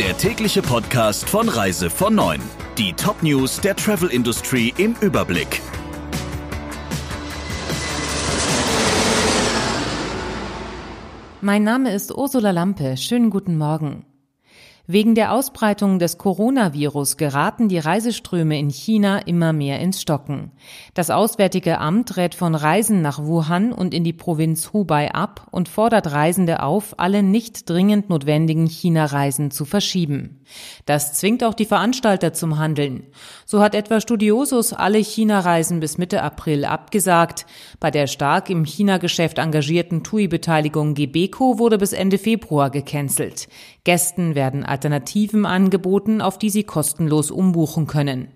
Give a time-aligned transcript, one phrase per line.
[0.00, 2.40] der tägliche Podcast von Reise von 9.
[2.78, 5.60] Die Top-News der Travel Industry im Überblick.
[11.42, 12.96] Mein Name ist Ursula Lampe.
[12.96, 14.06] Schönen guten Morgen.
[14.92, 20.50] Wegen der Ausbreitung des Coronavirus geraten die Reiseströme in China immer mehr ins Stocken.
[20.94, 25.68] Das Auswärtige Amt rät von Reisen nach Wuhan und in die Provinz Hubei ab und
[25.68, 30.40] fordert Reisende auf, alle nicht dringend notwendigen China-Reisen zu verschieben.
[30.86, 33.04] Das zwingt auch die Veranstalter zum Handeln.
[33.46, 37.46] So hat etwa Studiosus alle China-Reisen bis Mitte April abgesagt.
[37.78, 43.46] Bei der stark im China-Geschäft engagierten TUI-Beteiligung Gebeco wurde bis Ende Februar gecancelt.
[43.84, 48.28] Gästen werden Alternativen angeboten, auf die sie kostenlos umbuchen können.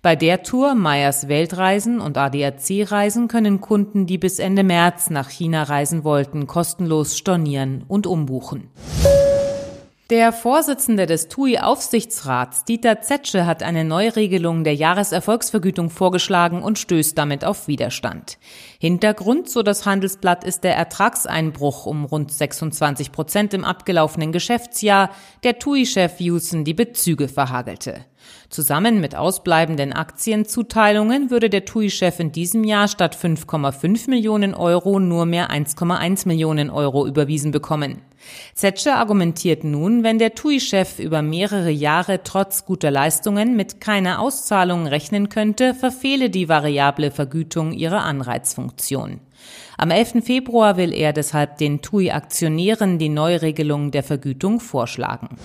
[0.00, 5.28] Bei der Tour Meyers Weltreisen und ADAC Reisen können Kunden, die bis Ende März nach
[5.28, 8.68] China reisen wollten, kostenlos stornieren und umbuchen.
[10.10, 17.44] Der Vorsitzende des TUI-Aufsichtsrats, Dieter Zetsche, hat eine Neuregelung der Jahreserfolgsvergütung vorgeschlagen und stößt damit
[17.44, 18.38] auf Widerstand.
[18.78, 25.10] Hintergrund, so das Handelsblatt, ist der Ertragseinbruch um rund 26 Prozent im abgelaufenen Geschäftsjahr,
[25.42, 28.06] der TUI-Chef Houston die Bezüge verhagelte.
[28.48, 35.26] Zusammen mit ausbleibenden Aktienzuteilungen würde der TUI-Chef in diesem Jahr statt 5,5 Millionen Euro nur
[35.26, 38.02] mehr 1,1 Millionen Euro überwiesen bekommen.
[38.54, 44.86] Zetsche argumentiert nun, wenn der TUI-Chef über mehrere Jahre trotz guter Leistungen mit keiner Auszahlung
[44.86, 49.20] rechnen könnte, verfehle die variable Vergütung ihre Anreizfunktion.
[49.76, 50.24] Am 11.
[50.24, 55.38] Februar will er deshalb den TUI-Aktionären die Neuregelung der Vergütung vorschlagen.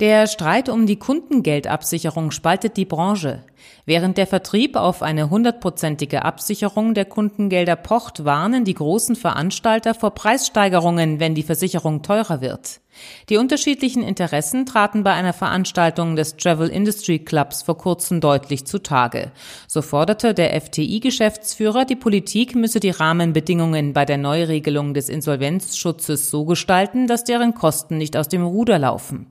[0.00, 3.44] Der Streit um die Kundengeldabsicherung spaltet die Branche.
[3.84, 10.12] Während der Vertrieb auf eine hundertprozentige Absicherung der Kundengelder pocht, warnen die großen Veranstalter vor
[10.12, 12.80] Preissteigerungen, wenn die Versicherung teurer wird.
[13.28, 19.32] Die unterschiedlichen Interessen traten bei einer Veranstaltung des Travel Industry Clubs vor kurzem deutlich zutage.
[19.66, 26.44] So forderte der FTI-Geschäftsführer, die Politik müsse die Rahmenbedingungen bei der Neuregelung des Insolvenzschutzes so
[26.44, 29.26] gestalten, dass deren Kosten nicht aus dem Ruder laufen.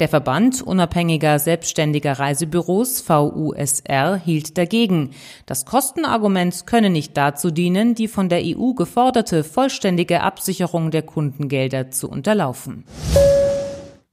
[0.00, 5.10] Der Verband unabhängiger selbstständiger Reisebüros VUSR hielt dagegen.
[5.46, 11.90] Das Kostenargument könne nicht dazu dienen, die von der EU geforderte vollständige Absicherung der Kundengelder
[11.90, 12.84] zu unterlaufen.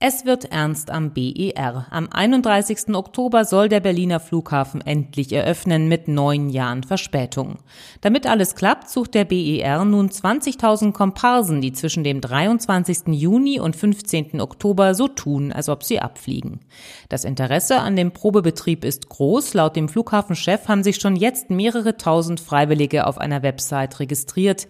[0.03, 1.85] Es wird ernst am BER.
[1.91, 2.95] Am 31.
[2.95, 7.59] Oktober soll der Berliner Flughafen endlich eröffnen mit neun Jahren Verspätung.
[8.01, 13.09] Damit alles klappt, sucht der BER nun 20.000 Komparsen, die zwischen dem 23.
[13.09, 14.41] Juni und 15.
[14.41, 16.61] Oktober so tun, als ob sie abfliegen.
[17.07, 19.53] Das Interesse an dem Probebetrieb ist groß.
[19.53, 24.67] Laut dem Flughafenchef haben sich schon jetzt mehrere tausend Freiwillige auf einer Website registriert.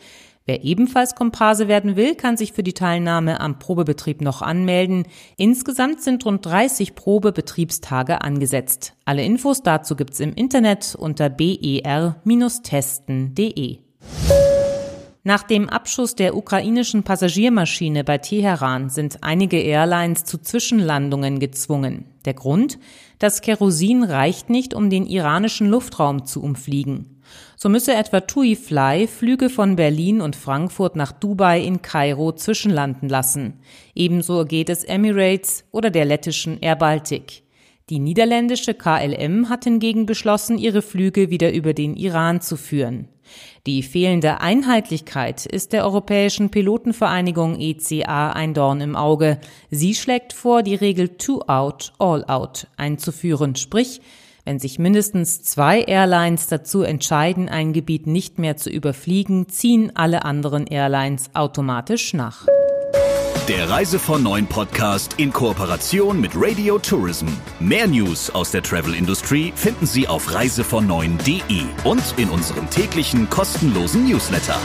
[0.51, 5.06] Wer ebenfalls Komparse werden will, kann sich für die Teilnahme am Probebetrieb noch anmelden.
[5.38, 8.91] Insgesamt sind rund 30 Probebetriebstage angesetzt.
[9.06, 13.78] Alle Infos dazu gibt's im Internet unter ber-testen.de.
[15.23, 22.07] Nach dem Abschuss der ukrainischen Passagiermaschine bei Teheran sind einige Airlines zu Zwischenlandungen gezwungen.
[22.25, 22.78] Der Grund?
[23.19, 27.21] Das Kerosin reicht nicht, um den iranischen Luftraum zu umfliegen.
[27.56, 33.09] So müsse etwa TUI Fly Flüge von Berlin und Frankfurt nach Dubai in Kairo zwischenlanden
[33.09, 33.59] lassen.
[33.96, 37.44] Ebenso geht es Emirates oder der lettischen Air Baltic.
[37.90, 43.09] Die niederländische KLM hat hingegen beschlossen, ihre Flüge wieder über den Iran zu führen.
[43.68, 49.40] Die fehlende Einheitlichkeit ist der Europäischen Pilotenvereinigung ECA ein Dorn im Auge.
[49.69, 54.02] Sie schlägt vor, die Regel Two Out, All Out einzuführen, sprich,
[54.46, 60.25] wenn sich mindestens zwei Airlines dazu entscheiden, ein Gebiet nicht mehr zu überfliegen, ziehen alle
[60.25, 62.46] anderen Airlines automatisch nach.
[63.47, 67.28] Der Reise von Neuen Podcast in Kooperation mit Radio Tourism.
[67.59, 70.88] Mehr News aus der Travel Industry finden Sie auf reisevon
[71.84, 74.59] und in unserem täglichen kostenlosen Newsletter.